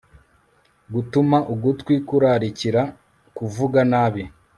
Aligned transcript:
Gutuma 0.93 1.37
ugutwi 1.53 1.95
kurarikira 2.07 2.81
kuvuga 3.37 3.79
nabi 3.91 4.23